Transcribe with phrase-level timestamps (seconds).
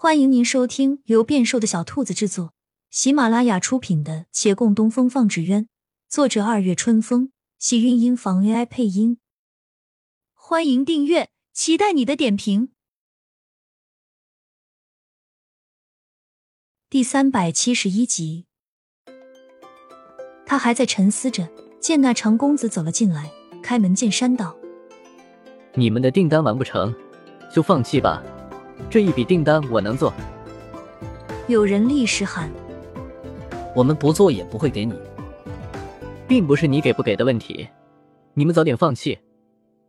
[0.00, 2.54] 欢迎您收听由变瘦的小兔子制作、
[2.88, 5.64] 喜马拉雅出品的《且共东风放纸鸢》，
[6.08, 9.18] 作者二月春风，喜韵音房 AI 配音。
[10.34, 12.68] 欢迎订阅，期待你的点评。
[16.88, 18.46] 第三百七十一集，
[20.46, 21.48] 他还在沉思着，
[21.80, 23.32] 见那长公子走了进来，
[23.64, 24.56] 开门见山道
[25.74, 26.94] ：“你们的订单完不成，
[27.52, 28.22] 就放弃吧。”
[28.90, 30.12] 这一笔订单我能做。
[31.46, 32.50] 有人立时喊
[33.74, 34.94] ：“我们不做也不会给你，
[36.26, 37.66] 并不是你给不给的问题，
[38.34, 39.18] 你们早点放弃，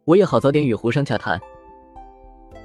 [0.05, 1.39] 我也好早点与胡商洽谈。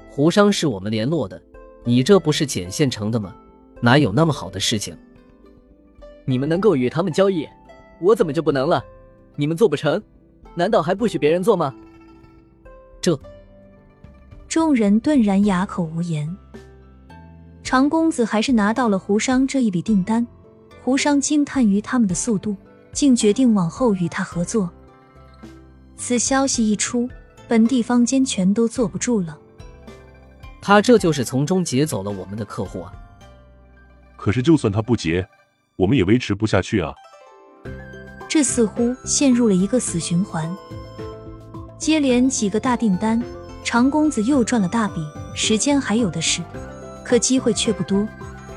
[0.09, 1.41] 胡商是我们联络的，
[1.83, 3.35] 你这不是捡现成的吗？
[3.81, 4.97] 哪有那么好的事情？
[6.23, 7.47] 你们能够与他们交易，
[7.99, 8.83] 我怎么就不能了？
[9.35, 10.01] 你们做不成，
[10.53, 11.75] 难道还不许别人做吗？
[13.01, 13.19] 这……”
[14.55, 16.33] 众人顿然哑口无言。
[17.61, 20.25] 长公子还是拿到了胡商这一笔订单，
[20.81, 22.55] 胡商惊叹于他们的速度，
[22.93, 24.71] 竟决定往后与他合作。
[25.97, 27.09] 此消息一出，
[27.49, 29.37] 本地坊间全都坐不住了。
[30.61, 32.93] 他这就是从中劫走了我们的客户啊！
[34.15, 35.27] 可是就算他不劫，
[35.75, 36.93] 我们也维持不下去啊！
[38.29, 40.49] 这似乎陷入了一个死循环。
[41.77, 43.21] 接连几个大订单。
[43.65, 46.39] 长公子又赚了大笔，时间还有的是，
[47.03, 48.07] 可机会却不多。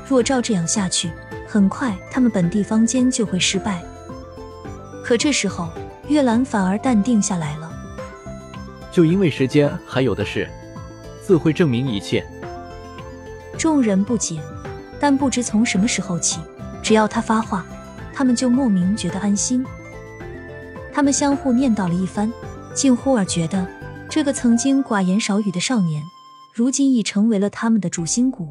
[0.07, 1.11] 若照这样下去，
[1.47, 3.83] 很快他们本地方间就会失败。
[5.03, 5.67] 可这时候，
[6.07, 7.71] 月兰反而淡定下来了。
[8.91, 10.47] 就因为时间还有的是，
[11.25, 12.23] 自会证明一切。
[13.57, 14.39] 众人不解，
[14.99, 16.39] 但不知从什么时候起，
[16.83, 17.65] 只要他发话，
[18.13, 19.65] 他们就莫名觉得安心。
[20.93, 22.31] 他们相互念叨了一番，
[22.75, 23.65] 竟忽而觉得。
[24.09, 26.03] 这个曾经寡言少语的少年，
[26.51, 28.47] 如今已成为了他们的主心骨。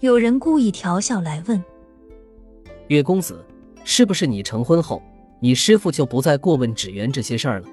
[0.00, 1.62] 有人故意调笑来问
[2.88, 3.44] ：“岳公子，
[3.84, 5.02] 是不是你成婚后，
[5.38, 7.68] 你师傅就不再过问纸鸢这些事儿了？”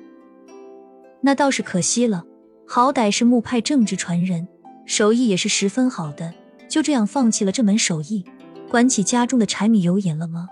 [1.24, 2.26] 那倒是可惜了，
[2.68, 4.46] 好歹是木派正直传人，
[4.86, 6.34] 手艺也是十分好的，
[6.68, 8.26] 就这样放弃了这门手艺，
[8.70, 10.50] 管起家中的柴米油盐了吗？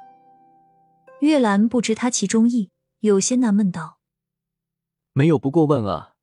[1.20, 2.70] 月兰不知他其中意，
[3.02, 3.97] 有些纳闷道。
[5.18, 6.14] 没有不过问啊，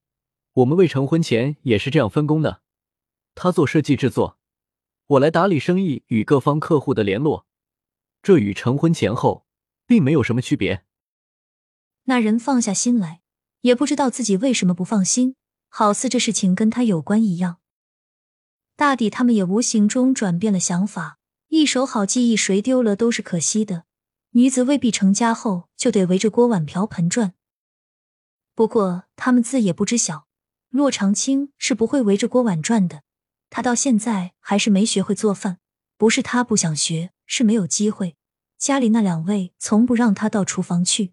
[0.53, 2.63] 我们未成婚前也是这样分工的，
[3.35, 4.39] 他做设计制作，
[5.09, 7.45] 我来打理生意与各方客户的联络，
[8.23, 9.47] 这与成婚前后
[9.85, 10.85] 并没有什么区别。
[12.05, 13.23] 那人放下心来，
[13.63, 15.35] 也不知道自己为什么不放心，
[15.69, 17.57] 好似这事情跟他有关一样。
[18.77, 21.19] 大抵他们也无形中转变了想法，
[21.49, 23.87] 一手好技艺谁丢了都是可惜的。
[24.31, 27.35] 女子未必成家后就得围着锅碗瓢盆转。
[28.55, 30.27] 不过，他们自也不知晓，
[30.71, 33.03] 骆长青是不会围着锅碗转的。
[33.51, 35.59] 他到现在还是没学会做饭，
[35.97, 38.17] 不是他不想学，是没有机会。
[38.57, 41.13] 家里那两位从不让他到厨房去。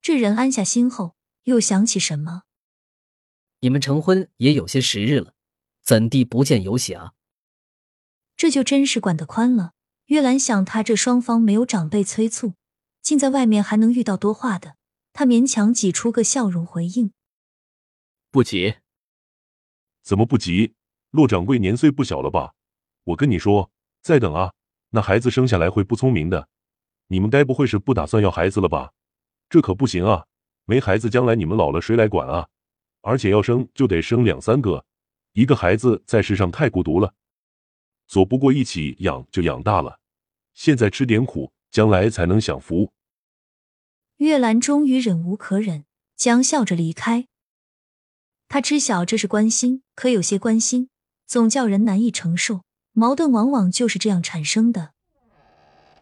[0.00, 2.42] 这人安下心后，又想起什么：
[3.60, 5.34] 你们成婚也有些时日了，
[5.82, 7.12] 怎地不见有喜啊？
[8.36, 9.72] 这就真是管得宽了。
[10.06, 12.54] 月兰想，他这双方没有长辈催促，
[13.02, 14.76] 竟在外面还能遇到多话的。
[15.12, 17.12] 他勉强挤出个笑容回应
[18.30, 18.76] ：“不急，
[20.02, 20.74] 怎么不急？
[21.10, 22.54] 骆掌柜年岁不小了吧？
[23.04, 23.70] 我跟你说，
[24.02, 24.52] 再等啊，
[24.90, 26.48] 那孩子生下来会不聪明的。
[27.08, 28.92] 你们该不会是不打算要孩子了吧？
[29.48, 30.26] 这可不行啊！
[30.64, 32.48] 没孩子，将来你们老了谁来管啊？
[33.00, 34.84] 而且要生就得生两三个，
[35.32, 37.12] 一个孩子在世上太孤独了。
[38.06, 39.98] 左不过一起养就养大了，
[40.54, 42.92] 现在吃点苦，将来才能享福。”
[44.20, 47.24] 月兰终于忍无可忍，将笑着离开。
[48.50, 50.90] 他知晓这是关心，可有些关心
[51.26, 52.60] 总叫人难以承受，
[52.92, 54.90] 矛盾往往就是这样产生的。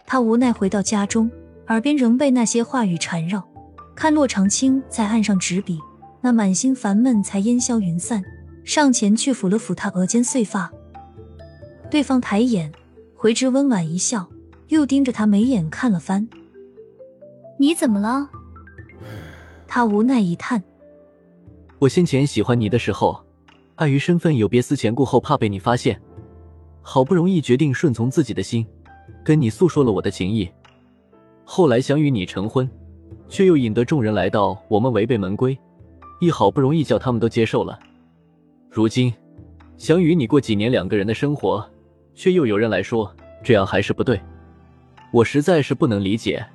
[0.04, 1.30] 他无奈回到家中，
[1.68, 3.48] 耳边仍被那些话语缠绕。
[3.94, 5.78] 看洛长青在案上执笔，
[6.20, 8.20] 那满心烦闷才烟消云散，
[8.64, 10.68] 上前去抚了抚他额间碎发。
[11.88, 12.72] 对方抬眼
[13.14, 14.28] 回之温婉一笑，
[14.66, 16.28] 又盯着他眉眼看了番。
[17.60, 18.30] 你怎么了？
[19.66, 20.62] 他无奈一叹
[21.80, 23.20] ：“我先前喜欢你的时候，
[23.74, 26.00] 碍于身份有别思前顾后，怕被你发现，
[26.80, 28.64] 好不容易决定顺从自己的心，
[29.24, 30.48] 跟你诉说了我的情意。
[31.44, 32.70] 后来想与你成婚，
[33.28, 35.58] 却又引得众人来到我们违背门规，
[36.20, 37.76] 亦好不容易叫他们都接受了。
[38.70, 39.12] 如今
[39.76, 41.68] 想与你过几年两个人的生活，
[42.14, 43.12] 却又有人来说
[43.42, 44.20] 这样还是不对。
[45.12, 46.46] 我实在是不能理解。”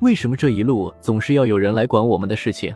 [0.00, 2.74] 为什么这一路总是要有人来管我们的事情？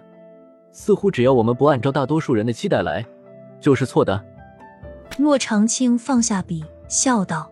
[0.71, 3.05] 似乎只要我们不按照大多数人的期待来，
[3.61, 4.25] 就是错的。
[5.19, 7.51] 洛长青放下笔，笑道：“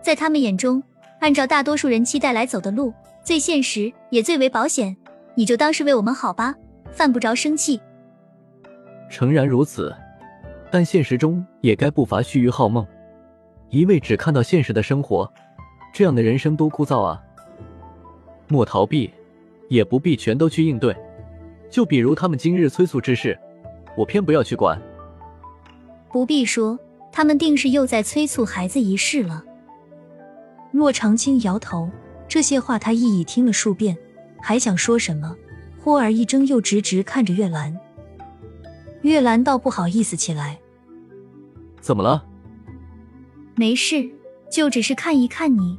[0.00, 0.82] 在他们眼中，
[1.18, 2.92] 按照大多数人期待来走的路，
[3.24, 4.96] 最现实也最为保险。
[5.34, 6.54] 你就当是为我们好吧，
[6.92, 7.80] 犯不着生气。”
[9.10, 9.94] 诚然如此，
[10.70, 12.86] 但现实中也该不乏虚臾好梦。
[13.70, 15.30] 一味只看到现实的生活，
[15.92, 17.20] 这样的人生多枯燥啊！
[18.48, 19.10] 莫逃避，
[19.68, 20.96] 也不必全都去应对。
[21.68, 23.38] 就比如他们今日催促之事，
[23.96, 24.80] 我偏不要去管。
[26.12, 26.78] 不必说，
[27.12, 29.44] 他们定是又在催促孩子一事了。
[30.72, 31.90] 洛长青摇头，
[32.28, 33.96] 这些话他一已听了数遍，
[34.40, 35.36] 还想说什么，
[35.82, 37.76] 忽而一怔，又直直看着月兰。
[39.02, 40.58] 月兰倒不好意思起来，
[41.80, 42.24] 怎么了？
[43.54, 44.08] 没事，
[44.50, 45.78] 就只是看一看你。